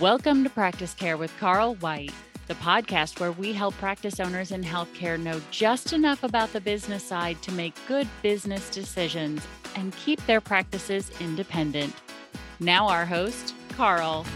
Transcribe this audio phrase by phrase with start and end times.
[0.00, 2.10] Welcome to PracticeCare with Carl White,
[2.48, 7.04] the podcast where we help practice owners in healthcare know just enough about the business
[7.04, 9.46] side to make good business decisions
[9.76, 11.94] and keep their practices independent.
[12.58, 14.26] Now, our host, Carl.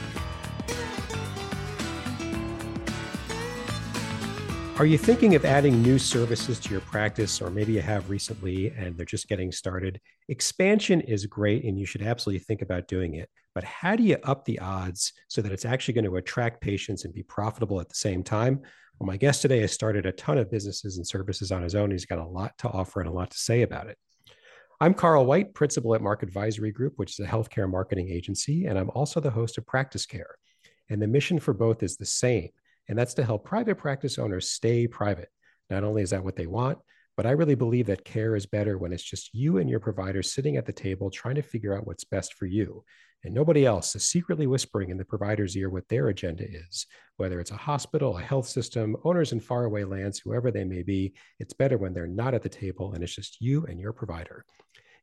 [4.79, 8.68] Are you thinking of adding new services to your practice, or maybe you have recently
[8.68, 10.00] and they're just getting started?
[10.28, 13.28] Expansion is great and you should absolutely think about doing it.
[13.56, 17.04] But how do you up the odds so that it's actually going to attract patients
[17.04, 18.60] and be profitable at the same time?
[19.01, 21.90] Well, my guest today has started a ton of businesses and services on his own.
[21.90, 23.98] He's got a lot to offer and a lot to say about it.
[24.80, 28.90] I'm Carl White, principal at Marketvisory Group, which is a healthcare marketing agency, and I'm
[28.90, 30.34] also the host of PracticeCare.
[30.88, 32.51] And the mission for both is the same
[32.88, 35.29] and that's to help private practice owners stay private.
[35.70, 36.79] Not only is that what they want,
[37.16, 40.23] but I really believe that care is better when it's just you and your provider
[40.23, 42.84] sitting at the table trying to figure out what's best for you.
[43.24, 46.87] And nobody else is secretly whispering in the provider's ear what their agenda is.
[47.16, 51.15] Whether it's a hospital, a health system, owners in faraway lands, whoever they may be,
[51.40, 54.45] it's better when they're not at the table and it's just you and your provider.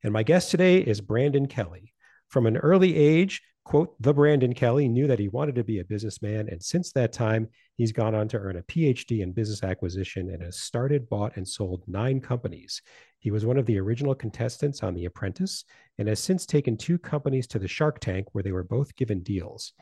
[0.01, 1.91] And my guest today is Brandon Kelly.
[2.29, 5.85] From an early age, quote, the Brandon Kelly knew that he wanted to be a
[5.85, 6.47] businessman.
[6.49, 10.41] And since that time, he's gone on to earn a PhD in business acquisition and
[10.41, 12.81] has started, bought, and sold nine companies.
[13.19, 15.65] He was one of the original contestants on The Apprentice
[15.97, 19.23] and has since taken two companies to the Shark Tank where they were both given
[19.23, 19.73] deals.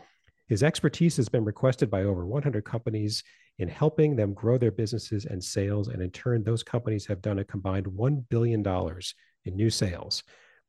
[0.48, 3.22] His expertise has been requested by over 100 companies
[3.60, 5.90] in helping them grow their businesses and sales.
[5.90, 8.66] And in turn, those companies have done a combined $1 billion
[9.46, 10.24] in new sales.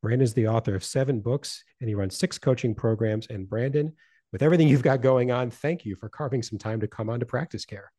[0.05, 3.25] Brandon is the author of seven books and he runs six coaching programs.
[3.25, 3.91] And Brandon,
[4.31, 7.19] with everything you've got going on, thank you for carving some time to come on
[7.21, 7.91] to practice care.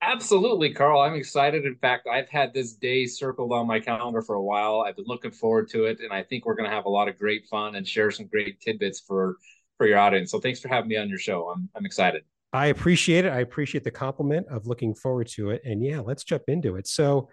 [0.00, 1.02] Absolutely, Carl.
[1.02, 1.66] I'm excited.
[1.66, 4.80] In fact, I've had this day circled on my calendar for a while.
[4.80, 7.08] I've been looking forward to it, and I think we're going to have a lot
[7.08, 9.36] of great fun and share some great tidbits for
[9.76, 10.30] for your audience.
[10.30, 11.50] So, thanks for having me on your show.
[11.50, 12.22] I'm I'm excited.
[12.54, 13.30] I appreciate it.
[13.30, 15.60] I appreciate the compliment of looking forward to it.
[15.66, 16.86] And yeah, let's jump into it.
[16.86, 17.28] So,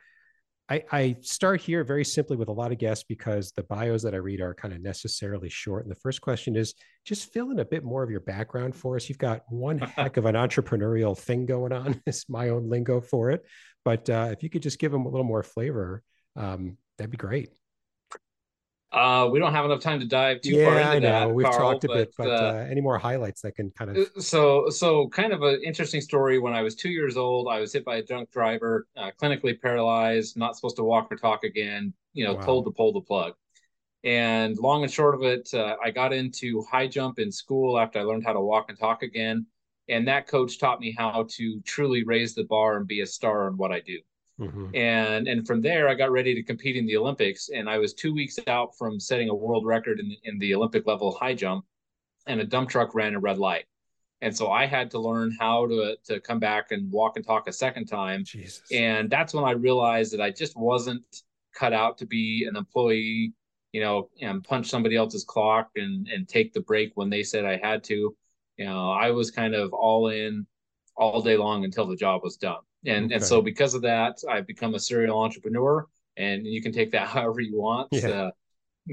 [0.72, 4.14] I, I, start here very simply with a lot of guests because the bios that
[4.14, 5.84] I read are kind of necessarily short.
[5.84, 8.96] And the first question is just fill in a bit more of your background for
[8.96, 9.10] us.
[9.10, 12.02] You've got one heck of an entrepreneurial thing going on.
[12.08, 13.44] It's my own lingo for it.
[13.84, 16.04] But uh, if you could just give them a little more flavor,
[16.38, 17.50] um, that'd be great.
[18.92, 21.08] Uh, we don't have enough time to dive too yeah, far into I know.
[21.08, 21.34] that.
[21.34, 23.96] We've Carl, talked a but, bit, but uh, uh, any more highlights that can kind
[23.96, 26.40] of so so kind of an interesting story.
[26.40, 29.60] When I was two years old, I was hit by a drunk driver, uh, clinically
[29.60, 31.94] paralyzed, not supposed to walk or talk again.
[32.14, 32.42] You know, Wow.
[32.42, 33.34] told to pull the plug.
[34.04, 38.00] And long and short of it, uh, I got into high jump in school after
[38.00, 39.46] I learned how to walk and talk again.
[39.88, 43.48] And that coach taught me how to truly raise the bar and be a star
[43.48, 44.00] in what I do
[44.42, 44.76] Mhm.
[44.76, 47.94] and and from there I got ready to compete in the Olympics and I was
[47.94, 51.66] 2 weeks out from setting a world record in in the Olympic level high jump
[52.28, 53.66] and a dump truck ran a red light
[54.22, 57.48] and so I had to learn how to to come back and walk and talk
[57.48, 58.64] a second time Jesus.
[58.72, 61.04] and that's when I realized that I just wasn't
[61.54, 63.34] cut out to be an employee
[63.74, 67.46] you know and punch somebody else's clock and and take the break when they said
[67.46, 68.16] I had to
[68.58, 70.48] you know I was kind of all in
[70.96, 73.16] all day long until the job was done and Okay.
[73.16, 75.86] and so because of that i've become a serial entrepreneur
[76.18, 78.10] and you can take that however you want Yeah.
[78.10, 78.32] uh,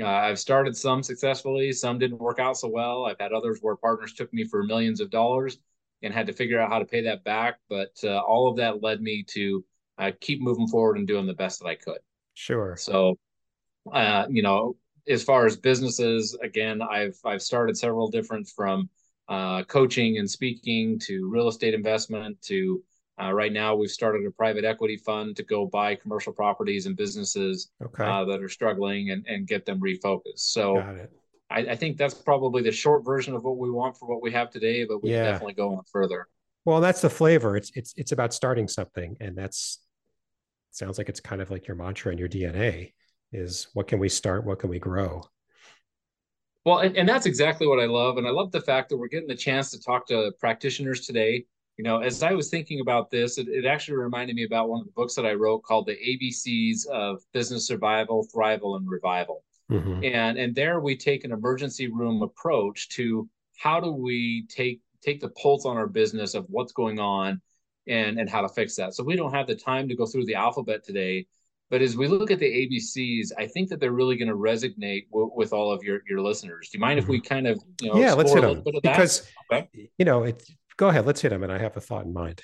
[0.00, 3.76] uh, i've started some successfully some didn't work out so well i've had others where
[3.76, 5.58] partners took me for millions of dollars
[6.02, 8.82] and had to figure out how to pay that back but uh, all of that
[8.82, 9.64] led me to
[9.98, 11.98] uh, keep moving forward and doing the best that i could
[12.34, 12.76] Sure.
[12.76, 13.18] so,
[13.92, 14.76] uh, you know,
[15.08, 18.88] as far as businesses, again, I've I've started several different from
[19.28, 22.82] uh, coaching and speaking to real estate investment to
[23.20, 26.96] uh, right now we've started a private equity fund to go buy commercial properties and
[26.96, 28.04] businesses Okay.
[28.04, 30.38] uh, that are struggling and, and get them refocused.
[30.38, 30.78] So
[31.50, 34.30] I, I think that's probably the short version of what we want for what we
[34.32, 35.24] have today, but we Yeah.
[35.24, 36.28] can definitely go on further.
[36.64, 37.56] Well, that's the flavor.
[37.56, 39.80] It's it's it's about starting something, and that's
[40.70, 42.92] sounds like it's kind of like your mantra and your DNA
[43.32, 45.22] is what can we start, what can we grow.
[46.64, 48.18] Well, and, and that's exactly what I love.
[48.18, 51.46] And I love the fact that we're getting the chance to talk to practitioners today.
[51.78, 54.80] You know, as I was thinking about this, it, it actually reminded me about one
[54.80, 59.44] of the books that I wrote called The ABCs of Business Survival, Thrival, and Revival.
[59.70, 60.04] Mhm.
[60.04, 63.28] And and there we take an emergency room approach to
[63.58, 67.40] how do we take take the pulse on our business of what's going on
[67.86, 68.94] and and how to fix that.
[68.94, 71.26] So we don't have the time to go through the alphabet today,
[71.70, 75.08] but as we look at the ABCs, I think that they're really going to resonate
[75.10, 76.70] w- with all of your your listeners.
[76.70, 78.02] Do you mind if we kind of you know Mm-hmm.
[78.02, 78.94] yeah, let's hit a little them bit of that?
[78.96, 79.90] because Okay.
[79.98, 80.42] you know it.
[80.78, 82.42] Go ahead, let's hit them, and I have a thought in mind.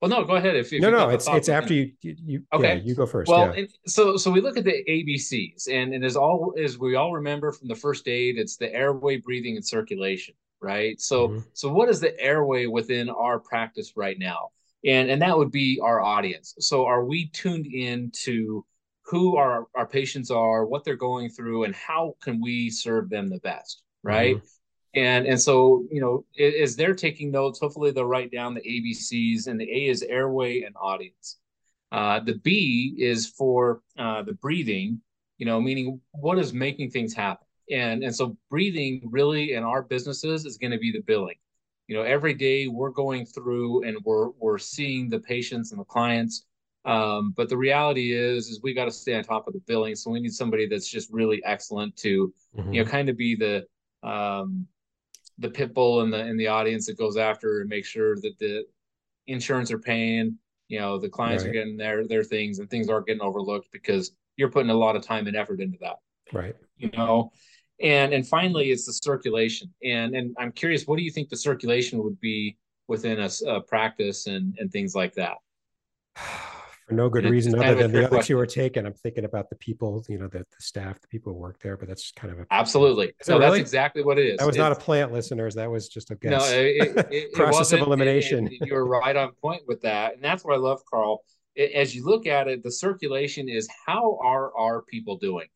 [0.00, 0.56] well, no, go ahead.
[0.56, 2.76] If, if no, no, it's it's after you you, you Okay.
[2.76, 3.30] yeah, you go first.
[3.30, 3.66] Well, yeah.
[3.86, 7.52] so so we look at the ABCs, and and as all as we all remember
[7.52, 10.34] from the first aid, it's the airway, breathing, and circulation.
[10.60, 11.00] right?
[11.00, 11.38] So mm-hmm.
[11.52, 14.50] so what is the airway within our practice right now?
[14.84, 16.54] And and that would be our audience.
[16.60, 18.64] So are we tuned in to
[19.10, 23.28] who our, our patients are, what they're going through, and how can we serve them
[23.28, 24.36] the best, right?
[24.36, 24.46] Mm-hmm.
[24.94, 29.46] And and so you know, as they're taking notes, hopefully they'll write down the ABCs,
[29.46, 31.38] and the A is airway and audience.
[31.92, 35.00] Uh, the B is for uh, the breathing,
[35.38, 37.46] you know, meaning what is making things happen.
[37.70, 41.36] And and so breathing really in our businesses is going to be the billing.
[41.86, 45.84] You know, every day we're going through and we're we're seeing the patients and the
[45.84, 46.46] clients.
[46.84, 49.94] Um, but the reality is, is we got to stay on top of the billing.
[49.94, 52.72] So we need somebody that's just really excellent to, mm-hmm.
[52.72, 53.66] you know, kind of be the
[54.02, 54.66] um,
[55.40, 58.38] the pit bull in the in the audience that goes after and make sure that
[58.38, 58.64] the
[59.26, 60.38] insurance are paying
[60.68, 61.50] you know the clients right.
[61.50, 64.96] are getting their their things and things aren't getting overlooked because you're putting a lot
[64.96, 65.96] of time and effort into that
[66.32, 67.32] right you know
[67.82, 71.36] and and finally it's the circulation and and i'm curious what do you think the
[71.36, 72.56] circulation would be
[72.86, 75.36] within a, a practice and and things like that
[76.90, 78.84] for no good reason other than the other two are taken.
[78.84, 81.76] I'm thinking about the people, you know, the, the staff, the people who work there,
[81.76, 83.12] but that's kind of a absolutely.
[83.22, 83.58] So no, really?
[83.58, 84.38] that's exactly what it is.
[84.38, 85.54] That was it's, not a plant, listeners.
[85.54, 86.30] That was just a guess.
[86.30, 88.48] No, it, it, process of elimination.
[88.50, 91.22] you were right on point with that, and that's what I love, Carl.
[91.56, 95.46] As you look at it, the circulation is how are our people doing?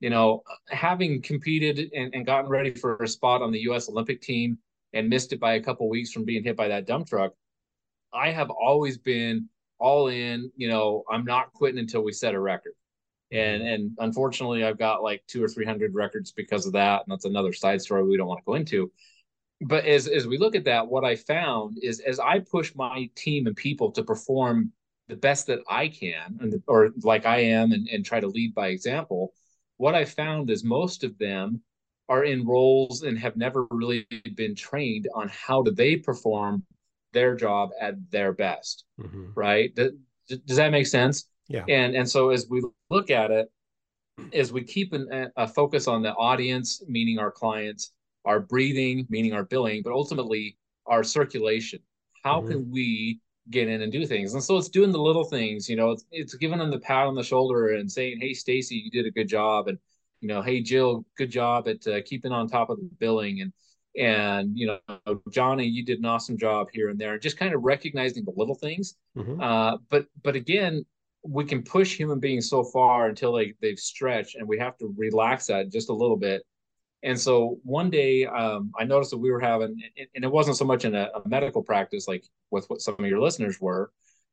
[0.00, 3.88] You know, having competed and, and gotten ready for a spot on the U.S.
[3.88, 4.58] Olympic team
[4.92, 7.32] and missed it by a couple weeks from being hit by that dump truck,
[8.12, 9.48] I have always been
[9.78, 12.72] all in, you know, I'm not quitting until we set a record.
[13.30, 13.72] And mm-hmm.
[13.74, 17.02] and unfortunately I've got like two or three hundred records because of that.
[17.02, 18.90] And that's another side story we don't want to go into.
[19.60, 23.10] But as as we look at that, what I found is as I push my
[23.16, 24.72] team and people to perform
[25.08, 28.54] the best that I can, and or like I am, and, and try to lead
[28.54, 29.32] by example,
[29.78, 31.62] what I found is most of them
[32.08, 36.64] are in roles and have never really been trained on how do they perform
[37.12, 39.26] their job at their best mm-hmm.
[39.34, 39.92] right does,
[40.46, 43.50] does that make sense yeah and and so as we look at it
[44.32, 47.92] as we keep an, a focus on the audience meaning our clients
[48.24, 50.56] our breathing meaning our billing but ultimately
[50.86, 51.80] our circulation
[52.24, 52.50] how mm-hmm.
[52.50, 53.20] can we
[53.50, 56.04] get in and do things and so it's doing the little things you know it's,
[56.12, 59.10] it's giving them the pat on the shoulder and saying hey stacy you did a
[59.10, 59.78] good job and
[60.20, 63.52] you know hey jill good job at uh, keeping on top of the billing and
[63.98, 67.62] and you know johnny you did an awesome job here and there just kind of
[67.62, 68.94] recognizing the little things.
[69.16, 69.40] Mm-hmm.
[69.40, 70.86] uh, but but again
[71.24, 74.94] we can push human beings so far until they they've stretched and we have to
[74.96, 76.42] relax that just a little bit.
[77.02, 79.80] And so one day um, i noticed that we were having
[80.14, 83.06] and it wasn't so much in a, a medical practice like with what some of
[83.06, 83.90] your listeners were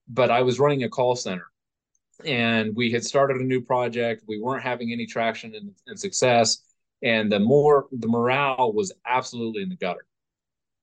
[0.07, 1.47] but i was running a call center.
[2.23, 4.23] And we had started a new project.
[4.25, 6.63] We weren't having any traction and, and success
[7.05, 10.05] and the more the morale was absolutely in the gutter.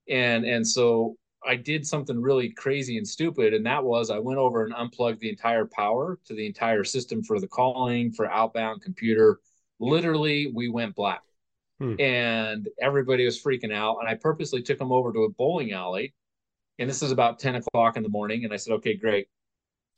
[0.08, 4.38] And and so i did something really crazy and stupid and that was i went
[4.38, 8.80] over and unplugged the entire power to the entire system for the calling for outbound
[8.80, 9.40] computer.
[9.80, 11.22] Literally we went black.
[11.80, 11.94] Hmm.
[11.98, 16.14] and everybody was freaking out and i purposely took them over to a bowling alley.
[16.78, 19.28] And this is about 10 o'clock in the morning and i said okay great.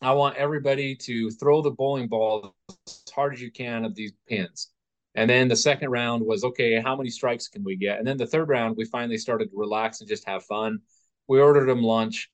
[0.00, 2.54] I want everybody to throw the bowling ball
[2.86, 4.73] as hard as you can of these pins
[5.14, 7.98] and then the second round was okay, how many strikes can we get?
[7.98, 10.80] And then the third round, we finally started to relax and just have fun.
[11.28, 12.30] We ordered them lunch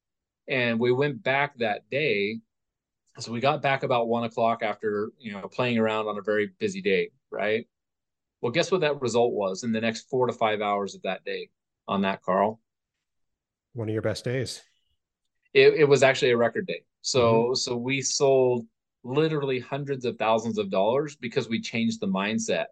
[0.48, 2.40] and we went back that day.
[3.18, 6.50] So we got back about one o'clock after, you know, playing around on a very
[6.58, 7.66] busy day, right?
[8.40, 11.22] Well, guess what that result was in the next four to five hours of that
[11.24, 11.50] day
[11.86, 12.60] on that, Carl?
[13.74, 14.62] One of your best days.
[15.52, 16.84] It, it was actually a record day.
[17.02, 17.54] So, mm-hmm.
[17.54, 18.64] so we sold
[19.02, 22.66] literally hundreds of thousands of dollars because we changed the mindset.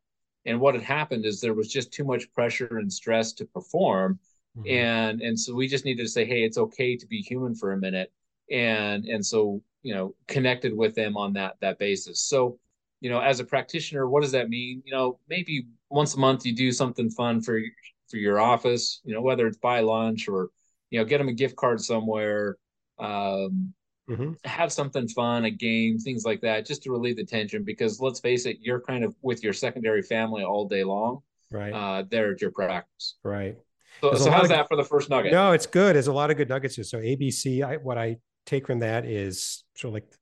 [0.46, 4.18] And what had happened is there was just too much pressure and stress to perform.
[4.56, 4.70] Mm-hmm.
[4.70, 7.72] And and so we just needed to say, hey, it's okay to be human for
[7.72, 8.12] a minute.
[8.50, 12.20] And and so, you know, connected with them on that that basis.
[12.22, 12.58] So,
[13.00, 14.82] you know, as a practitioner, what does that mean?
[14.84, 17.60] You know, maybe once a month you do something fun for
[18.08, 20.48] for your office, you know, whether it's buy lunch or,
[20.90, 22.56] you know, get them a gift card somewhere.
[22.98, 23.74] Um,
[24.08, 24.32] mm-hmm.
[24.44, 27.64] have something fun, a game, things like that, just to relieve the tension.
[27.64, 31.20] Because let's face it, you're kind of with your secondary family all day long.
[31.50, 31.72] Right.
[31.72, 33.16] Uh, there at your practice.
[33.24, 33.56] Right.
[34.00, 35.32] So, so how's of, that for the first nugget?
[35.32, 35.96] No, it's good.
[35.96, 36.84] There's a lot of good nuggets here.
[36.84, 40.12] So ABC, I, what I take from that is sort of like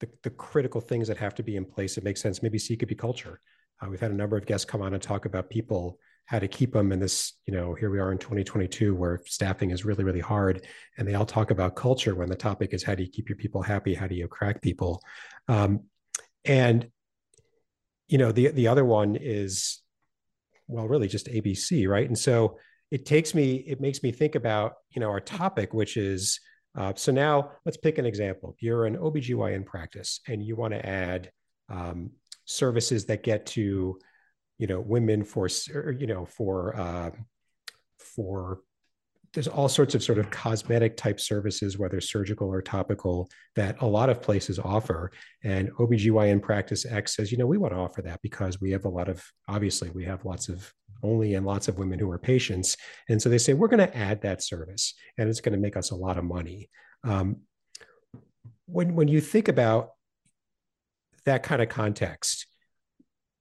[0.00, 1.98] the, the critical things that have to be in place.
[1.98, 2.42] It makes sense.
[2.42, 3.40] Maybe C could be culture.
[3.80, 5.98] Uh, we've had a number of guests come on and talk about people
[6.30, 9.70] how to keep them in this you know here we are in 2022 where staffing
[9.70, 10.66] is really really hard.
[10.96, 13.36] And they all talk about culture when the topic is how do you keep your
[13.36, 13.94] people happy?
[13.94, 15.02] How do you attract people?
[15.48, 15.84] Um,
[16.44, 16.88] and
[18.08, 19.82] you know the the other one is
[20.68, 22.06] well really just abc right?
[22.06, 22.56] And so
[22.90, 26.40] it takes me, it makes me think about, you know, our topic, which is,
[26.76, 28.56] uh, so now let's pick an example.
[28.60, 31.30] You're an OBGYN practice and you want to add
[31.68, 32.10] um,
[32.44, 33.98] services that get to,
[34.60, 35.48] you know, women for,
[35.98, 37.10] you know, for, uh,
[37.98, 38.60] for
[39.32, 43.86] there's all sorts of sort of cosmetic type services, whether surgical or topical, that a
[43.86, 45.12] lot of places offer.
[45.44, 48.84] And OBGYN practice X says, you know, we want to offer that because we have
[48.84, 50.70] a lot of, obviously, we have lots of
[51.02, 52.76] only and lots of women who are patients.
[53.08, 55.78] And so they say, we're going to add that service and it's going to make
[55.78, 56.68] us a lot of money.
[57.02, 57.36] Um,
[58.66, 59.92] when, when you think about
[61.24, 62.46] that kind of context,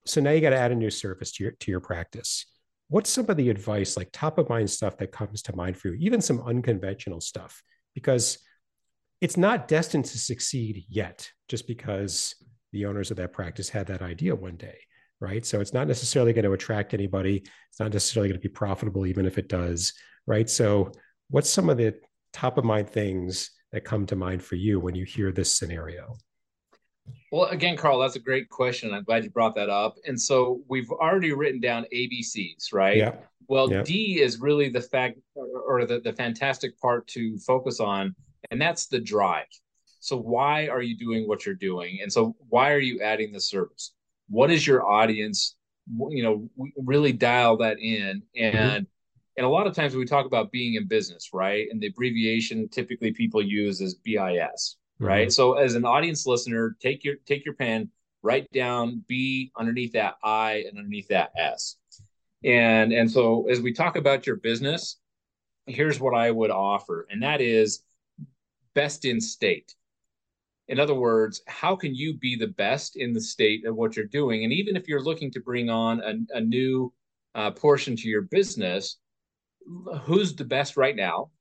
[0.09, 2.45] so now you got to add a new service to your, to your practice
[2.89, 5.89] what's some of the advice, like top of mind stuff that comes to mind for
[5.89, 7.63] you, even some unconventional stuff?
[7.95, 8.39] Because
[9.21, 12.35] it's not destined to succeed yet, just because
[12.73, 14.77] the owners of that practice had that idea one day,
[15.19, 15.45] right?
[15.45, 17.37] So it's not necessarily going to attract anybody.
[17.37, 19.93] It's not necessarily going to be profitable, even if it does,
[20.25, 20.49] right?
[20.49, 20.91] So,
[21.29, 21.93] what's some of the
[22.33, 26.17] top of mind things that come to mind for you when you hear this scenario?
[27.31, 28.93] Well, again, Carl, that's a great question.
[28.93, 29.97] I'm glad you brought that up.
[30.05, 32.97] And so we've already written down ABCs, right?
[32.97, 33.15] Yeah.
[33.49, 33.81] Well, yeah.
[33.81, 38.15] D is really the fact or the, the fantastic part to focus on,
[38.51, 39.47] and that's the drive.
[39.99, 41.99] So, why are you doing what you're doing?
[42.01, 43.93] And so, why are you adding the service?
[44.29, 45.55] What is your audience?
[46.09, 48.21] You know, really dial that in.
[48.37, 48.83] And mm-hmm.
[49.37, 51.67] and a lot of times we talk about being in business, right?
[51.71, 55.27] And the abbreviation typically people use is BIS, right?
[55.27, 55.31] Mm-hmm.
[55.31, 57.89] So as an audience listener, take your take your pen,
[58.21, 61.75] write down B underneath that I and underneath that S.
[62.43, 64.97] And and so as we talk about your business,
[65.65, 67.83] here's what I would offer, and that is
[68.75, 69.75] best in state.
[70.67, 74.05] In other words, how can you be the best in the state of what you're
[74.05, 74.43] doing?
[74.43, 76.93] And even if you're looking to bring on a, a new
[77.33, 78.97] uh, portion to your business,
[80.03, 81.31] who's the best right now?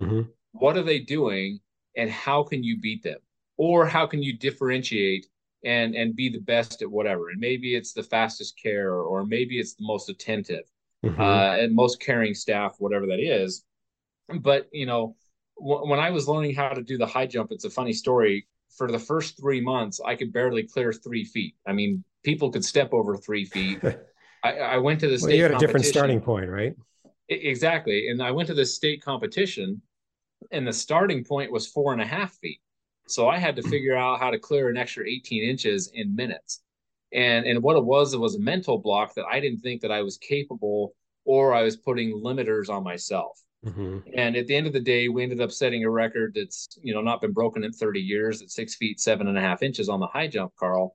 [0.00, 0.30] Mm-hmm.
[0.52, 1.60] What are they doing?
[1.98, 3.18] And how can you beat them?
[3.58, 5.26] Or how can you differentiate
[5.64, 7.30] and and be the best at whatever?
[7.30, 10.64] And maybe it's the fastest care or maybe it's the most attentive
[11.04, 11.20] mm-hmm.
[11.20, 13.64] uh, and most caring staff whatever that is.
[14.40, 15.16] But you know
[15.58, 18.46] w- when i was learning how to do the high jump it's a funny story.
[18.76, 21.56] For the first three months i could barely clear three feet.
[21.66, 23.80] I mean people could step over three feet.
[24.44, 26.74] I, I, went to the state you had a different starting point right?
[27.28, 28.08] Exactly.
[28.08, 29.82] And i went to the state competition
[30.50, 32.60] and the starting point was four and a half feet.
[33.08, 36.62] So I had to figure out how to clear an extra 18 inches in minutes.
[37.12, 39.92] And and what it was, it was a mental block that I didn't think that
[39.92, 43.42] I was capable or I was putting limiters on myself.
[43.64, 43.98] Mm-hmm.
[44.14, 46.94] And at the end of the day, we ended up setting a record that's you
[46.94, 49.88] know not been broken in 30 years at six feet seven and a half inches
[49.88, 50.94] on the high jump, Carl.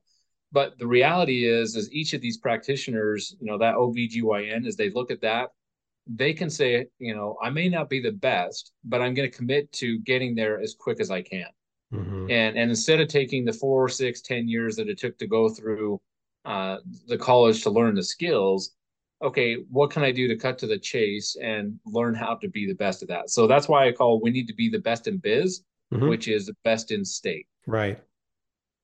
[0.52, 4.88] But the reality is, is each of these practitioners, you know, that OBGYN, as they
[4.90, 5.48] look at that,
[6.06, 9.36] they can say, you know, I may not be the best, but I'm going to
[9.36, 11.46] commit to getting there as quick as I can.
[11.92, 12.30] Mm-hmm.
[12.30, 15.48] And and instead of taking the four, six, ten years that it took to go
[15.48, 16.00] through
[16.44, 18.72] uh, the college to learn the skills,
[19.22, 22.66] okay, what can I do to cut to the chase and learn how to be
[22.66, 23.30] the best at that?
[23.30, 26.08] So that's why I call we need to be the best in biz, mm-hmm.
[26.08, 27.46] which is the best in state.
[27.66, 27.98] Right.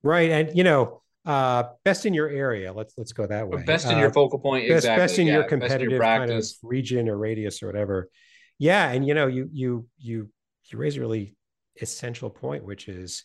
[0.03, 0.31] Right.
[0.31, 3.61] And you know, uh best in your area let's let's go that way.
[3.63, 5.03] Best in uh, your focal point best, exactly.
[5.03, 8.09] best in yeah, your competitive in your kind of region or radius or whatever.
[8.57, 10.29] Yeah and you know you you you
[10.65, 11.35] you raise a really
[11.81, 13.23] essential point which is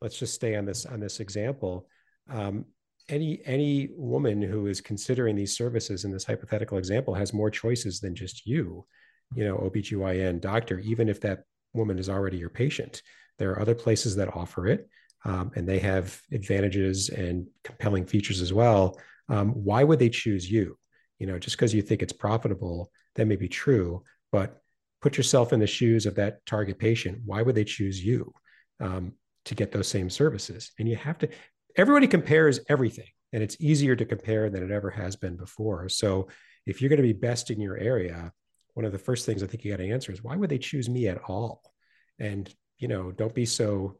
[0.00, 1.86] let's just stay on this on this example.
[2.30, 2.66] Um,
[3.08, 8.00] any any woman who is considering these services in this hypothetical example has more choices
[8.00, 8.86] than just you
[9.34, 13.02] you know obgyn doctor even if that woman is already your patient.
[13.38, 14.88] There are other places that offer it
[15.24, 18.98] um, and they have advantages and compelling features as well,
[19.28, 20.78] um, why would they choose you?
[21.18, 24.62] You know, just because you think it's profitable, that may be true, but
[25.02, 27.18] put yourself in the shoes of that target patient.
[27.24, 28.32] Why would they choose you
[28.80, 29.12] um,
[29.44, 30.72] to get those same services?
[30.78, 31.28] And you have to,
[31.76, 35.88] everybody compares everything, and it's easier to compare than it ever has been before.
[35.88, 36.28] So
[36.66, 38.32] if you're going to be best in your area,
[38.74, 40.58] one of the first things I think you got to answer is why would they
[40.58, 41.62] choose me at all?
[42.18, 43.98] And you know, don't be so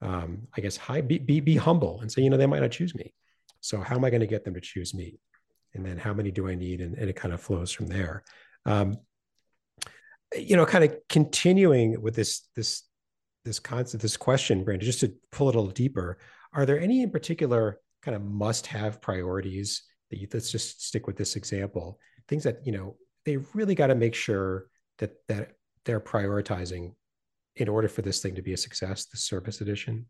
[0.00, 2.70] um, I guess, high, be, be, be humble and say, you know, they might not
[2.70, 3.14] choose me.
[3.60, 5.18] So how am I going to get them to choose me?
[5.74, 6.80] And then how many do I need?
[6.80, 8.24] And, and it kind of flows from there.
[8.64, 8.98] Um,
[10.36, 12.84] you know, kind of continuing with this, this,
[13.44, 16.18] this concept, this question, Brandon, just to pull it a little deeper,
[16.52, 21.16] are there any in particular kind of must-have priorities that you, let's just stick with
[21.16, 25.52] this example, things that, you know, they really got to make sure that, that
[25.84, 26.94] they're prioritizing
[27.60, 30.06] in order for this thing to be a success, the service edition.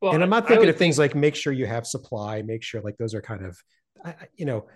[0.00, 2.80] Well, and I'm not thinking of things like make sure you have supply, make sure
[2.82, 3.58] like those are kind of,
[4.36, 4.66] you know,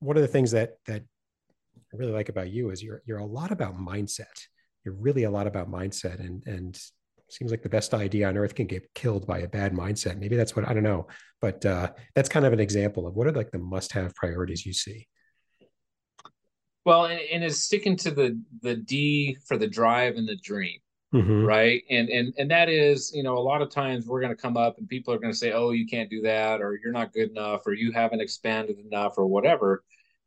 [0.00, 1.02] one of the things that that
[1.92, 4.24] I really like about you is you're you're a lot about mindset.
[4.84, 6.78] You're really a lot about mindset, and and
[7.28, 10.18] seems like the best idea on earth can get killed by a bad mindset.
[10.18, 11.06] Maybe that's what I don't know,
[11.40, 14.72] but uh, that's kind of an example of what are like the must-have priorities you
[14.72, 15.06] see.
[16.86, 20.78] Well, and, and it's sticking to the the D for the drive and the dream,
[21.12, 21.44] Mhm.
[21.44, 21.82] right?
[21.90, 24.56] And and and that is, you know, a lot of times we're going to come
[24.56, 27.12] up and people are going to say, "Oh, you can't do that," or "You're not
[27.12, 29.82] good enough," or "You haven't expanded enough," or whatever.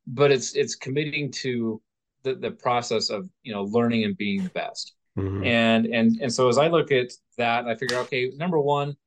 [0.06, 1.82] But it's it's committing to
[2.24, 4.96] the the process of you know learning and being the best.
[5.18, 5.46] Mhm.
[5.46, 8.98] And and and so as I look at that, I figure, okay, number one,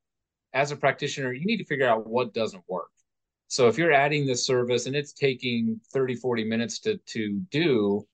[0.54, 2.91] as a practitioner, you need to figure out what doesn't work.
[3.52, 8.08] So if you're adding this service and it's taking 30, 40 minutes to to do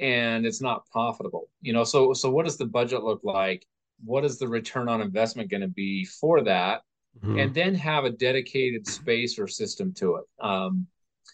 [0.00, 3.64] and it's not profitable, you know, so so what does the budget look like?
[4.04, 6.82] What is the return on investment going to be for that?
[7.22, 7.40] Mhm.
[7.40, 10.24] And then have a dedicated space or system to it.
[10.40, 10.88] Um,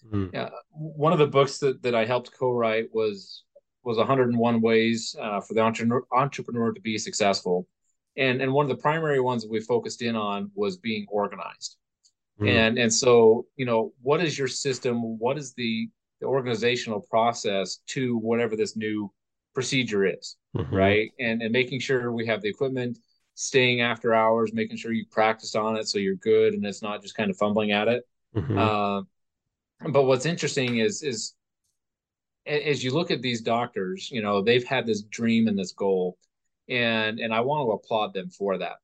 [0.05, 0.35] Mhm.
[0.35, 3.45] uh, one of the books that, that I helped co-write was
[3.83, 7.67] was 101 ways uh, for the entrepreneur, entrepreneur to be successful,
[8.15, 11.79] and and one of the primary ones that we focused in on was being organized.
[12.41, 12.49] Mhm.
[12.49, 15.19] And and so you know what is your system?
[15.19, 15.89] What is the,
[16.21, 19.13] the organizational process to whatever this new
[19.55, 20.71] procedure is, Mhm.
[20.73, 21.13] right?
[21.19, 22.99] And and making sure we have the equipment,
[23.35, 27.03] staying after hours, making sure you practice on it so you're good and it's not
[27.03, 28.05] just kind of fumbling at it.
[28.35, 28.57] Mhm.
[28.57, 29.03] Uh,
[29.91, 31.35] but what's interesting is is
[32.47, 36.17] as you look at these doctors, you know, they've had this dream and this goal,
[36.69, 38.77] and and I want to applaud them for that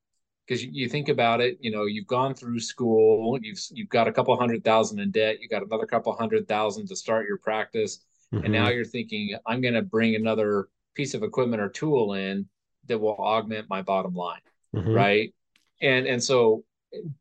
[0.47, 4.09] because you, you think about it, you know, you've gone through school, you've you've got
[4.09, 7.39] a couple hundred thousand in debt, you got another couple hundred thousand to start your
[7.39, 8.05] practice,
[8.43, 8.75] and now Mhm.
[8.75, 12.49] you're thinking, I'm going to bring another piece of equipment or tool in
[12.87, 14.41] that will augment my bottom line
[14.73, 14.93] Mhm.
[14.93, 15.35] right
[15.81, 16.65] and and so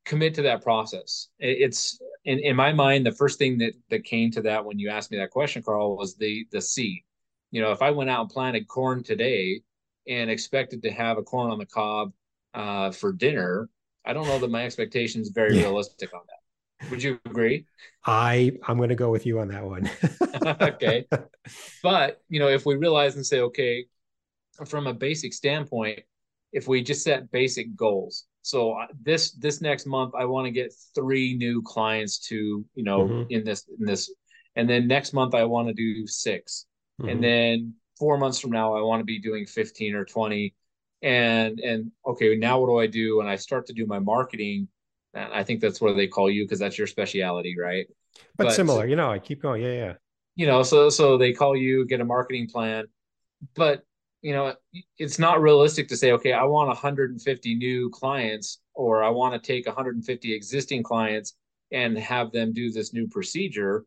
[0.06, 4.30] commit to that process it's in, in my mind the first thing that that came
[4.32, 7.02] to that when you asked me that question carl was the the seed
[7.52, 9.62] you know if i went out and planted corn today
[10.08, 12.12] and expected to have a corn on the cob
[12.54, 13.70] uh, for dinner
[14.06, 15.64] i don't know that my expectations very Yeah.
[15.64, 17.66] realistic on that would you agree
[18.06, 19.90] I I'm going to go with you on that one.
[20.62, 21.06] Okay.
[21.84, 23.86] but you know if we realize and say okay
[24.66, 26.00] from a basic standpoint
[26.52, 30.52] if we just set basic goals so uh, this this next month i want to
[30.52, 33.26] get three new clients to you know Mhm.
[33.30, 34.12] in this in this
[34.56, 36.66] and then next month i want to do 6
[37.02, 37.10] Mhm.
[37.12, 40.54] and then four months from now i want to be doing 15 or 20
[41.04, 44.68] and and okay now what do i do and i start to do my marketing
[45.14, 47.86] and i think that's what they call you because that's your speciality right
[48.38, 49.62] but, but- similar, you know, I keep going.
[49.64, 49.94] Yeah, yeah.
[50.36, 52.86] you know so so they call you get a marketing plan
[53.56, 53.84] but
[54.22, 54.54] you know
[54.98, 59.46] it's not realistic to say okay i want 150 new clients or i want to
[59.46, 61.34] take 150 existing clients
[61.72, 63.84] and have them do this new procedure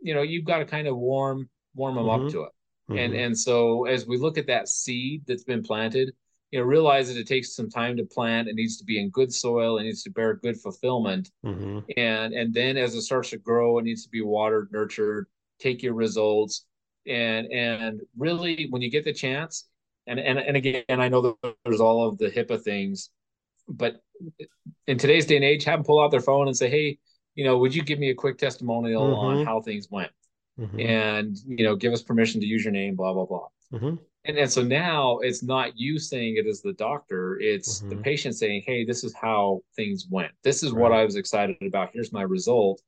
[0.00, 2.26] you know you've got to kind of warm warm them Mhm.
[2.26, 2.52] up to it
[2.90, 3.26] and Mhm.
[3.26, 6.14] and so as we look at that seed that's been planted
[6.54, 9.10] you know realize that it takes some time to plant it needs to be in
[9.10, 11.82] good soil it needs to bear good fulfillment Mhm.
[11.96, 15.26] and and then as it starts to grow it needs to be watered nurtured
[15.58, 16.64] take your results
[17.08, 19.66] and and really when you get the chance
[20.06, 23.10] and and, and again i know that there's all of the hipaa things
[23.66, 24.00] but
[24.86, 26.96] in today's day and age have them pull out their phone and say hey
[27.34, 29.44] you know would you give me a quick testimonial on Mhm.
[29.44, 30.12] how things went
[30.56, 30.78] Mhm.
[30.80, 33.98] and you know give us permission to use your name blah blah blah Mhm.
[34.24, 38.02] And and so now it's not you saying it as the doctor it's the Mhm.
[38.02, 41.90] patient saying hey this is how things went this is what i was excited about
[41.92, 42.80] here's my result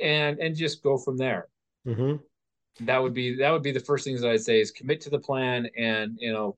[0.00, 1.48] and and just go from there
[1.86, 2.20] Mhm.
[2.80, 5.10] that would be that would be the first things that i'd say is commit to
[5.10, 6.56] the plan and you know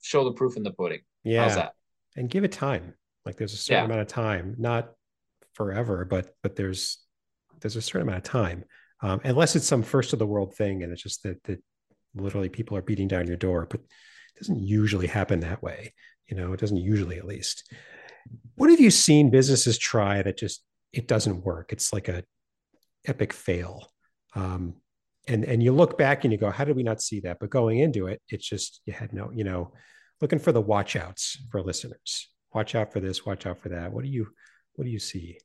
[0.00, 1.42] show the proof in the pudding Yeah.
[1.42, 1.74] how's that
[2.16, 3.84] and give it time like there's a certain Yeah.
[3.86, 4.94] amount of time not
[5.54, 6.98] forever but but there's
[7.60, 8.64] there's a certain amount of time
[9.02, 11.62] um, unless it's some first of the world thing and it's just that that
[12.14, 15.92] literally people are beating down your door but it doesn't usually happen that way
[16.32, 17.70] you know it doesn't usually at least.
[18.54, 21.72] What have you seen businesses try that just it doesn't work?
[21.72, 22.24] It's like a
[23.06, 23.92] epic fail.
[24.34, 24.76] Um,
[25.28, 27.38] and and you look back and you go how did we not see that?
[27.38, 29.72] But going into it it's just you had no you know
[30.22, 32.28] looking for the watch outs for listeners.
[32.54, 33.92] Watch out for this watch out for that.
[33.92, 34.28] What do you
[34.74, 35.38] what do you see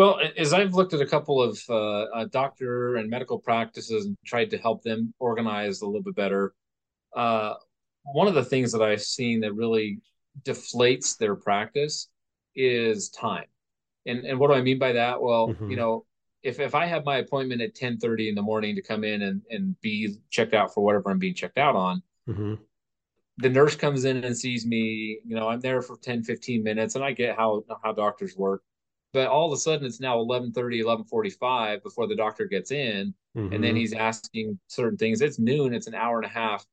[0.00, 4.16] well as i've looked at a couple of uh, uh, doctor and medical practices and
[4.24, 6.54] tried to help them organize a little bit better
[7.16, 7.54] uh,
[8.20, 9.98] one of the things that i've seen that really
[10.42, 12.08] deflates their practice
[12.56, 13.48] is time
[14.06, 15.70] and and what do i mean by that well Mhm.
[15.70, 15.92] you know
[16.42, 19.22] if if i have my appointment at 10 30 in the morning to come in
[19.22, 22.58] and and be checked out for whatever i'm being checked out on Mhm.
[23.38, 26.94] the nurse comes in and sees me you know i'm there for 10 15 minutes
[26.94, 28.62] and i get how how doctors work
[29.12, 33.52] but all of a sudden it's now 11:30, 11:45 before the doctor gets in, mm-hmm.
[33.52, 33.76] and then mm-hmm.
[33.76, 35.20] he's asking certain things.
[35.20, 35.74] It's noon.
[35.74, 36.64] It's an hour and a half.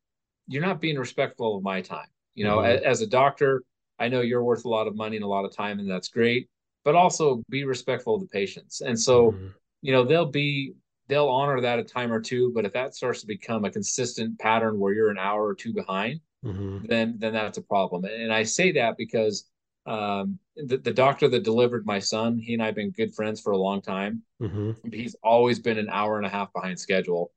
[0.48, 2.08] You're not being respectful of my time.
[2.36, 2.86] You know, mm-hmm.
[2.86, 3.64] as, as a doctor,
[4.00, 6.10] I know you're worth a lot of money and a lot of time, and that's
[6.10, 6.50] great.
[6.84, 8.82] But also be respectful of the patients.
[8.82, 9.48] And so, mm-hmm.
[9.82, 10.74] you know, they'll be
[11.08, 12.52] they'll honor that a time or two.
[12.54, 15.74] But if that starts to become a consistent pattern where you're an hour or two
[15.74, 16.86] behind, mm-hmm.
[16.86, 18.06] then then that's a problem.
[18.06, 19.50] And I say that because
[19.88, 23.40] um, the, the doctor that delivered my son, he and I have been good friends
[23.40, 24.22] for a long time.
[24.42, 24.92] Mm-hmm.
[24.92, 27.32] He's always been an hour and a half behind schedule.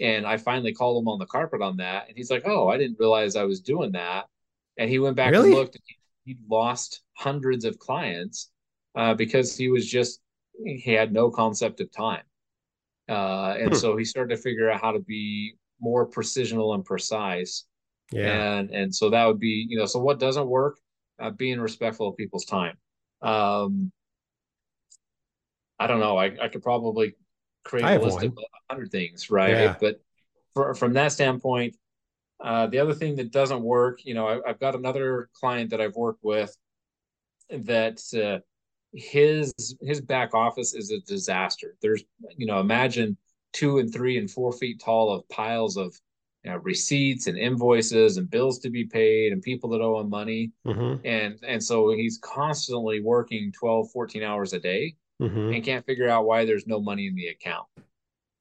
[0.00, 2.08] And I finally called him on the carpet on that.
[2.08, 4.26] And he's like, Oh, I didn't realize I was doing that.
[4.76, 5.50] And he went back really?
[5.50, 8.50] and looked and he, he lost hundreds of clients
[8.96, 10.20] uh, because he was just,
[10.64, 12.22] he had no concept of time.
[13.08, 13.74] Uh, and hmm.
[13.74, 17.66] so he started to figure out how to be more precisional and precise.
[18.10, 18.58] Yeah.
[18.58, 20.78] And, and so that would be, you know, so what doesn't work?
[21.20, 22.76] Uh, being respectful of people's time.
[23.22, 23.92] Um,
[25.78, 26.16] I don't know.
[26.16, 27.14] I, I could probably
[27.64, 28.26] create a list one.
[28.26, 28.38] of
[28.70, 29.50] hundred things, right?
[29.50, 29.76] Yeah.
[29.80, 30.00] But
[30.54, 31.76] for, from that standpoint,
[32.42, 35.80] uh, the other thing that doesn't work, you know, I, have got another client that
[35.80, 36.54] I've worked with
[37.50, 38.40] that uh,
[38.92, 41.76] his his back office is a disaster.
[41.82, 42.04] There's,
[42.36, 43.16] you know, imagine
[43.52, 45.94] two and three and four feet tall of piles of
[46.44, 50.10] you know, receipts and invoices and bills to be paid and people that owe him
[50.10, 50.52] money.
[50.66, 51.06] Mm-hmm.
[51.06, 55.54] And and so he's constantly working 12, 14 hours a day mm-hmm.
[55.54, 57.66] and can't figure out why there's no money in the account.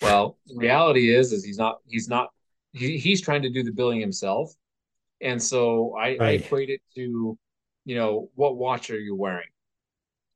[0.02, 2.30] Well, the reality is is he's not he's not
[2.74, 4.54] he, he's trying to do the billing himself.
[5.22, 6.22] And so I, right.
[6.22, 7.38] I equate it to,
[7.86, 9.48] you know, what watch are you wearing?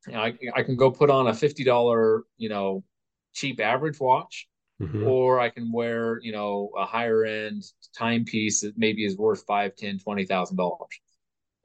[0.07, 2.85] You know, I, I can go put on a $50, you know,
[3.33, 4.47] cheap average watch
[4.79, 5.07] Mm-hmm.
[5.07, 7.63] or I can wear, you know, a higher end
[7.97, 10.99] timepiece that maybe is worth five, ten, twenty thousand dollars.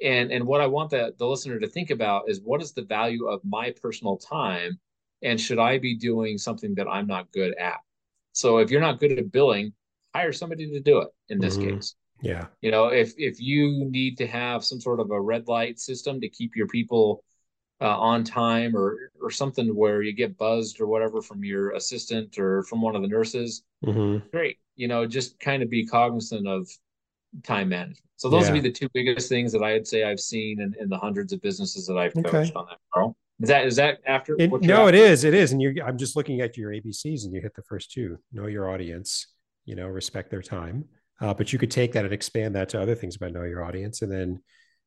[0.02, 2.84] And and what I want the, the listener to think about is what is the
[2.84, 4.80] value of my personal time
[5.22, 7.78] and should I be doing something that I'm not good at?
[8.32, 9.72] So if you're not good at billing,
[10.14, 11.76] hire somebody to do it in this mm-hmm.
[11.76, 11.94] case.
[12.22, 12.46] Yeah.
[12.60, 16.20] You know, if if you need to have some sort of a red light system
[16.20, 17.24] to keep your people
[17.82, 22.38] uh, on time or or something where you get buzzed or whatever from your assistant
[22.38, 24.24] or from one of the nurses mm-hmm.
[24.30, 26.68] great you know just kind of be cognizant of
[27.42, 28.52] time management so those yeah.
[28.52, 31.32] would be the two biggest things that i'd say i've seen in, in the hundreds
[31.32, 32.52] of businesses that i've coached okay.
[32.54, 34.88] on that carl is that is that after it, no after?
[34.90, 37.54] it is it is and you i'm just looking at your abcs and you hit
[37.56, 39.26] the first two know your audience
[39.64, 40.84] you know respect their time
[41.20, 43.64] uh, but you could take that and expand that to other things about know your
[43.64, 44.40] audience and then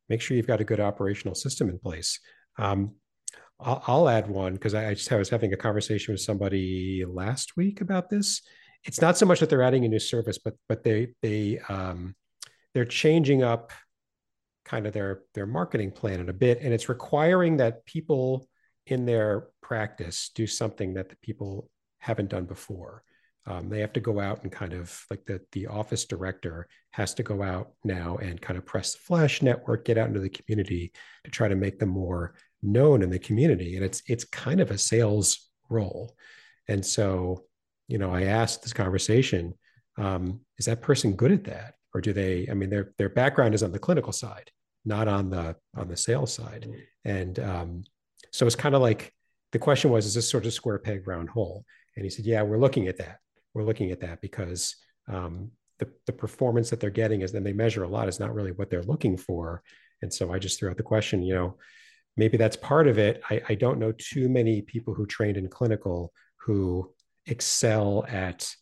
[0.08, 2.20] make sure you've got a good operational system in place
[2.58, 2.96] um,
[3.60, 7.06] I'll, I'll, add one because I, I just I was having a conversation with somebody
[7.08, 8.42] last week about this.
[8.84, 12.16] It's not so much that they're adding a new service, but but they they um,
[12.74, 13.72] they're changing up
[14.66, 18.48] kind of their their marketing plan in a bit, and it's requiring that people
[18.88, 23.04] in their practice do something that the people haven't done before.
[23.48, 27.14] Um, they have to go out and kind of like the the office director has
[27.16, 30.30] to go out now and kind of press the flash network, get out into the
[30.30, 30.92] community
[31.24, 33.76] to try to make them more known in the community.
[33.76, 36.16] And it's it's kind of a sales role.
[36.68, 37.46] And so,
[37.88, 39.54] you know, I asked this conversation,
[39.98, 41.76] um, is that person good at that?
[41.94, 44.52] Or do they, I mean, their their background is on the clinical side,
[44.84, 46.68] not on the on the sales side.
[47.06, 47.84] And um,
[48.32, 49.14] so it's kind of like
[49.52, 51.64] the question was, is this sort of square peg round hole?
[51.96, 53.20] And he said, Yeah, we're looking at that
[53.56, 54.76] we're looking at that because
[55.08, 58.36] um, the, the performance that they're getting is then they measure a lot is not
[58.36, 59.64] really what they're looking for.
[60.02, 61.58] And so I just threw out the question, you know,
[62.18, 63.22] maybe that's part of it.
[63.30, 66.94] I, I don't know too many people who trained in clinical who
[67.26, 68.54] excel at,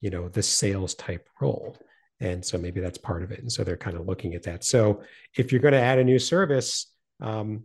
[0.00, 1.76] you know, the sales type role.
[2.20, 3.40] And so maybe that's part of it.
[3.40, 4.64] And so they're kind of looking at that.
[4.64, 5.02] So
[5.36, 7.64] if you're going to add a new service, um,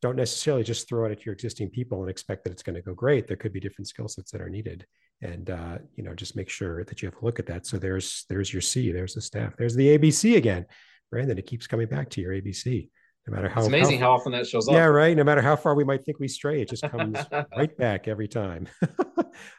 [0.00, 2.82] don't necessarily just throw it at your existing people and expect that it's going to
[2.82, 3.26] go great.
[3.26, 4.86] There could be different skill sets that are needed
[5.22, 7.78] and uh, you know just make sure that you have a look at that so
[7.78, 10.66] there's there's your c there's the staff there's the abc again
[11.10, 12.88] brandon it keeps coming back to your abc
[13.26, 14.74] no matter how it's amazing how, how often that shows up.
[14.74, 15.16] Yeah right.
[15.16, 17.18] No matter how far we might think we stray it just comes
[17.56, 18.68] right back every time.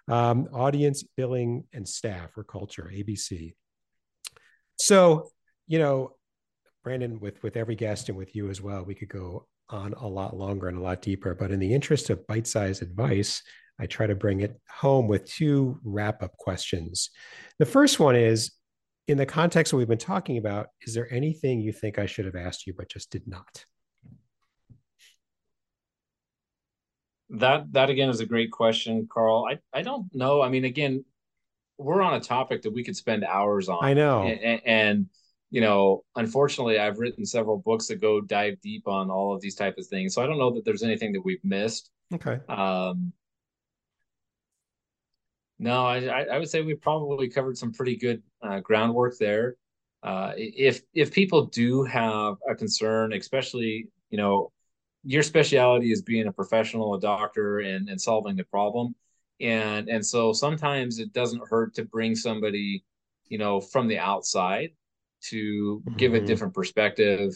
[0.08, 3.56] Um, audience billing and staff or culture abc
[4.78, 5.30] so
[5.68, 6.16] you know
[6.82, 10.08] brandon with with every guest and with you as well we could go on a
[10.08, 11.34] lot longer and a lot deeper.
[11.34, 13.42] But in the interest of bite-sized advice
[13.80, 17.10] I try to bring it home with two wrap up questions.
[17.60, 18.52] The first one is
[19.08, 22.26] in the context that we've been talking about, is there anything you think I should
[22.26, 23.66] have asked you but just did not?
[27.30, 29.48] That that again is a great question, Carl.
[29.50, 30.42] I, I don't know.
[30.42, 31.04] I mean, again,
[31.78, 33.84] we're on a topic that we could spend hours on.
[33.84, 34.24] I know.
[34.24, 35.06] And, and,
[35.50, 39.56] you know, unfortunately, I've written several books that go dive deep on all of these
[39.56, 40.14] type of things.
[40.14, 41.90] So I don't know that there's anything that we've missed.
[42.14, 42.40] Okay.
[42.48, 43.12] Um,
[45.58, 49.56] no, I, I would say we probably covered some pretty good uh, groundwork there.
[50.04, 54.52] Uh, if if people do have a concern, especially you know,
[55.04, 58.96] your specialty is being a professional, a doctor, and and solving the problem,
[59.40, 62.84] and and so sometimes it doesn't hurt to bring somebody,
[63.28, 64.72] you know, from the outside
[65.30, 65.98] to mm-hmm.
[65.98, 66.26] give a mm-hmm.
[66.28, 67.34] different perspective,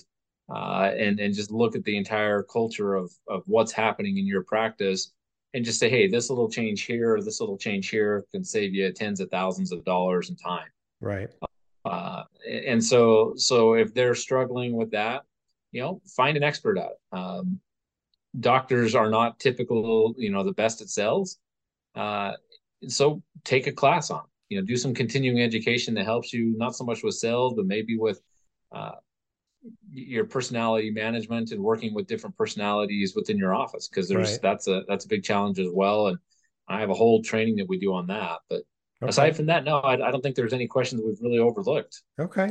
[0.54, 4.44] uh, and and just look at the entire culture of of what's happening in your
[4.44, 5.14] practice
[5.54, 8.74] and just say, hey, this little change here or this little change here can save
[8.74, 10.68] you tens of thousands of dollars in time.
[11.02, 11.30] Right.
[11.86, 15.24] Uh, and so, so if they're struggling with that,
[15.72, 17.18] you know, find an expert at it.
[17.18, 17.60] Um,
[18.40, 21.38] doctors are not typical, you know, the best at sales.
[21.96, 22.34] Uh,
[22.88, 26.76] so take a class on, you know, do some continuing education that helps you not
[26.76, 28.22] so much with sales, but maybe with
[28.72, 28.92] uh,
[29.92, 34.42] your personality management and working with different personalities within your office because there's right.
[34.42, 36.08] that's a that's a big challenge as well.
[36.08, 36.18] And
[36.68, 38.40] i have a whole training that we do on that.
[38.50, 38.62] But
[39.02, 39.10] okay.
[39.10, 42.02] aside from that no I, I don't think there's any questions we've really overlooked.
[42.20, 42.50] Okay.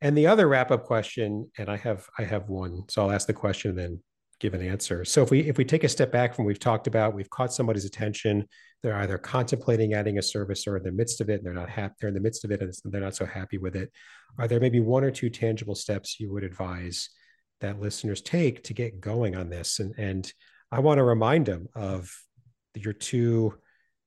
[0.00, 3.26] And the other wrap up question and i have i have one so i'll ask
[3.26, 4.00] the question then
[4.40, 5.04] give an answer.
[5.04, 7.52] So if we if we take a step back from we've talked about we've caught
[7.52, 8.46] somebody's attention.
[8.82, 11.68] They're either contemplating adding a service or in the midst of it and they're not
[11.68, 13.90] happy they're in the midst of it and they're not so happy with it.
[14.38, 17.10] Are there maybe one or two tangible steps you would advise
[17.60, 19.80] that listeners take to get going on this?
[19.80, 20.32] And and
[20.70, 22.14] i want to remind them of
[22.74, 23.54] your two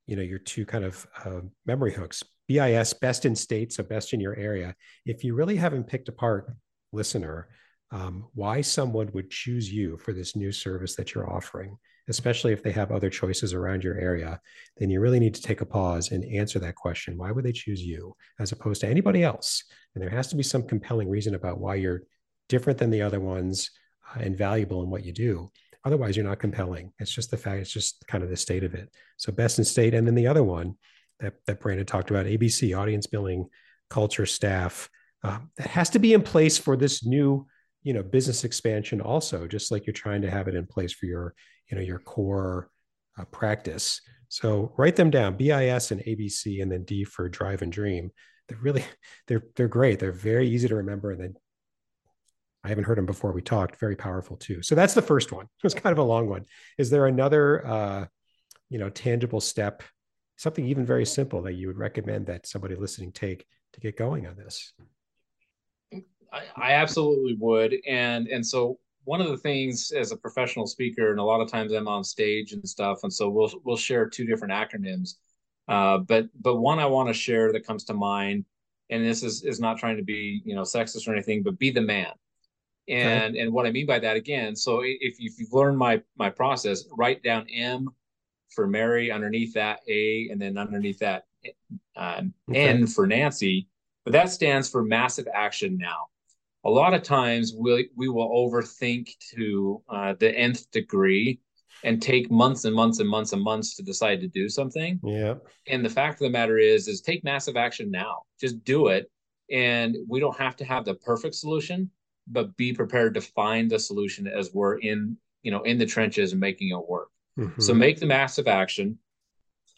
[0.06, 2.24] you know your two kind of uh, memory hooks.
[2.48, 4.76] Bis best in state so best in your area.
[5.06, 6.52] If you really haven't picked apart
[6.92, 7.48] listener
[7.92, 11.78] um, why someone would choose you for this new service that you're offering
[12.12, 14.40] especially if they have other choices around your area,
[14.78, 17.18] then you really need to take a pause and answer that question.
[17.18, 19.64] Why would they choose you as opposed to anybody else?
[19.94, 22.04] And there has to be some compelling reason about why you're
[22.50, 23.72] different than the other ones
[24.14, 25.52] uh, and valuable in what you do.
[25.86, 26.92] Otherwise, you're not compelling.
[27.00, 28.90] It's just the fact, it's just kind of the state of it.
[29.18, 29.94] So, best in state.
[29.94, 30.76] And then the other one
[31.20, 33.48] that, that Brandon talked about ABC, audience billing,
[33.90, 34.90] culture, staff,
[35.24, 37.48] uh, that has to be in place for this new
[37.84, 41.06] you know business expansion also just like you're trying to have it in place for
[41.06, 41.34] your
[41.70, 42.70] you know your core
[43.20, 44.02] uh, practice.
[44.30, 48.12] So write them down bis and abc and then d for drive and dream.
[48.48, 48.86] They're really
[49.28, 50.00] they're they're great.
[50.00, 51.36] They're very easy to remember and then
[52.64, 53.32] i haven't heard them before.
[53.32, 54.62] We talked very powerful too.
[54.62, 55.48] So that's the first one.
[55.64, 56.46] It's kind of a long one.
[56.78, 58.06] Is there another uh
[58.70, 59.84] you know tangible step
[60.38, 64.26] something even very simple that you would recommend that somebody listening take to get going
[64.28, 64.74] on this
[66.32, 71.12] I, I absolutely would, and and so one of the things as a professional speaker,
[71.12, 74.08] and a lot of times I'm on stage and stuff, and so we'll we'll share
[74.08, 75.16] two different acronyms.
[75.68, 78.46] Uh, but but one I want to share that comes to mind,
[78.90, 81.72] and this is is not trying to be you know sexist or anything, but be
[81.72, 82.12] the man.
[82.88, 83.40] And okay.
[83.40, 86.84] and what I mean by that again, so if if you've learned my my process,
[86.98, 87.90] write down M
[88.50, 91.24] for Mary, underneath that A, and then underneath that
[91.96, 92.70] uh, okay.
[92.70, 93.68] N for Nancy.
[94.04, 96.08] But that stands for massive action now
[96.64, 101.40] a lot of times we we will overthink to uh, the nth degree
[101.84, 105.00] and take months and months and months and months to decide to do something.
[105.04, 105.36] Yeah.
[105.68, 108.22] And the fact of the matter is, is take massive action now.
[108.40, 109.10] Just do it,
[109.52, 111.90] and we don't have to have the perfect solution,
[112.28, 116.32] but be prepared to find the solution as we're in you know in the trenches
[116.32, 117.10] and making it work.
[117.40, 117.62] Mm-hmm.
[117.62, 119.00] So make the massive action,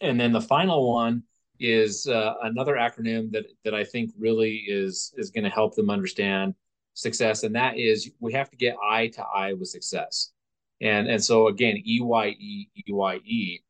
[0.00, 1.22] and then the final one
[1.60, 5.88] is uh, another acronym that that I think really is is going to help them
[5.88, 6.54] understand
[6.94, 10.32] success, and that is we have to get eye to eye with success.
[10.80, 13.60] And and so again, E Y E E Y E.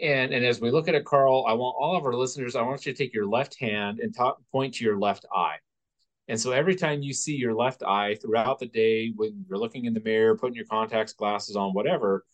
[0.00, 2.62] And and as we look at it, Carl, I want all of our listeners, I
[2.62, 5.56] want you to take your left hand and talk, point to your left eye.
[6.28, 9.86] And so every time you see your left eye throughout the day, when you're looking
[9.86, 12.24] in the mirror, putting your contacts, glasses on, whatever,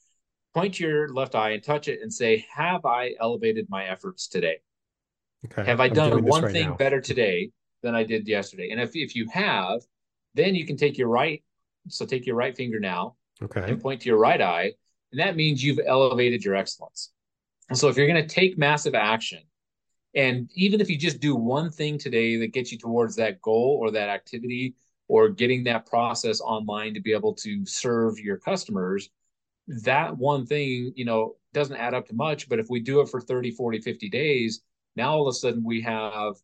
[0.54, 4.28] point to your left eye and touch it and say, Have I elevated my efforts
[4.28, 4.58] today?
[5.46, 5.64] Okay.
[5.64, 6.74] Have I done one right thing now.
[6.74, 7.50] better today
[7.82, 8.70] than I did yesterday?
[8.70, 9.80] And if, if you have,
[10.38, 11.42] then you can take your right,
[11.88, 14.72] so take your right finger now, okay, and point to your right eye,
[15.12, 17.12] and that means you've elevated your excellence.
[17.68, 19.40] And so if you're going to take massive action,
[20.14, 23.78] and even if you just do one thing today that gets you towards that goal
[23.80, 24.74] or that activity
[25.06, 29.10] or getting that process online to be able to serve your customers,
[29.66, 32.48] that one thing, you know, doesn't add up to much.
[32.48, 34.60] But if we do it for 30, 40, 50 days,
[34.96, 36.34] now all of a sudden we have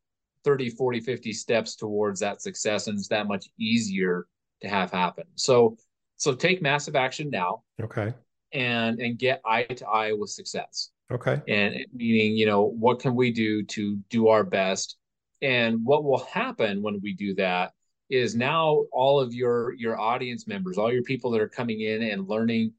[0.45, 4.27] 30 40 50 steps towards that success and it's that much easier
[4.63, 5.25] to have happen.
[5.35, 5.77] So
[6.17, 7.63] so take massive action now.
[7.83, 8.15] Okay.
[8.53, 10.91] And and get eye to eye with success.
[11.11, 11.41] Okay.
[11.49, 14.97] And meaning you know what can we do to do our best?
[15.43, 17.73] And what will happen when we do that
[18.11, 22.03] is now all of your your audience members all your people that are coming in
[22.03, 22.73] and learning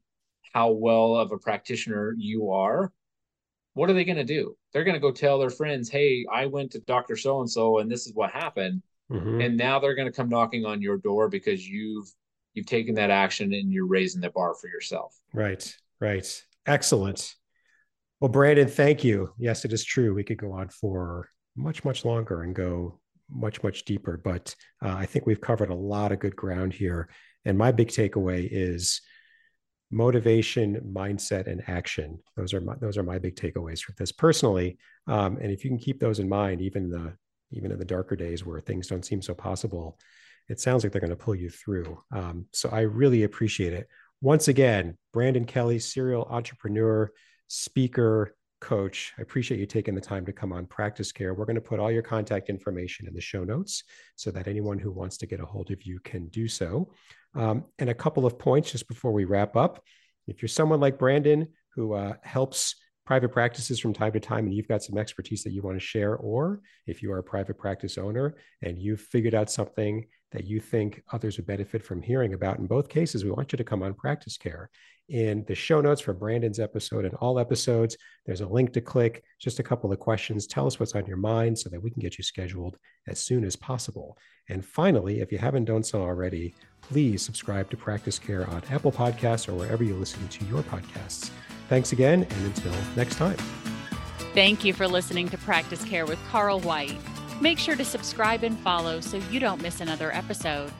[0.56, 2.90] how well of a practitioner you are,
[3.76, 4.56] what are they going to do?
[4.72, 7.78] They're going to go tell their friends, "Hey, I went to Doctor So and So,
[7.78, 9.40] and this is what happened." Mm-hmm.
[9.42, 12.10] And now they're going to come knocking on your door because you've
[12.54, 15.14] you've taken that action and you're raising the bar for yourself.
[15.34, 15.76] Right.
[16.00, 16.42] Right.
[16.64, 17.34] Excellent.
[18.18, 19.34] Well, Brandon, thank you.
[19.38, 20.14] Yes, it is true.
[20.14, 22.98] We could go on for much, much longer and go
[23.30, 27.10] much, much deeper, but uh, I think we've covered a lot of good ground here.
[27.44, 29.02] And my big takeaway is
[29.90, 32.18] motivation, mindset, and action.
[32.36, 34.78] Those are my, those are my big takeaways from this personally.
[35.06, 37.14] Um, and if you can keep those in mind, even the
[37.52, 39.98] even in the darker days where things don't seem so possible,
[40.48, 41.98] it sounds like they're going to pull you through.
[42.12, 43.88] Um, so I really appreciate it.
[44.20, 47.12] Once again, Brandon Kelly, serial entrepreneur,
[47.48, 48.34] speaker,
[48.66, 49.14] coach.
[49.16, 51.36] I appreciate you taking the time to come on PracticeCare.
[51.36, 53.84] We're going to put all your contact information in the show notes
[54.16, 56.90] so that anyone who wants to get a hold of you can do so.
[57.36, 59.84] Um, and a couple of points just before we wrap up.
[60.26, 62.74] If you're someone like Brandon who uh, helps
[63.04, 65.86] private practices from time to time and you've got some expertise that you want to
[65.86, 70.04] share, or if you are a private practice owner and you've figured out something
[70.36, 73.56] that you think others would benefit from hearing about, in both cases, we want you
[73.56, 74.66] to come on PracticeCare.
[75.08, 77.96] In the show notes for Brandon's episode and all episodes,
[78.26, 80.46] there's a link to click, just a couple of questions.
[80.46, 82.76] Tell us what's on your mind so that we can get you scheduled
[83.08, 84.18] as soon as possible.
[84.50, 89.48] And finally, if you haven't done so already, please subscribe to PracticeCare on Apple Podcasts
[89.48, 91.30] or wherever you listen to your podcasts.
[91.70, 93.38] Thanks again, and until next time.
[94.34, 96.98] Thank you for listening to PracticeCare with Carl White.
[97.40, 100.72] Make sure to subscribe and follow so you don't miss another episode.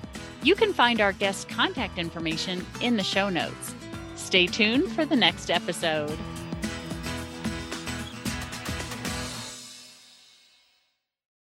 [0.43, 3.75] You can find our guest contact information in the show notes.
[4.15, 6.17] Stay tuned for the next episode.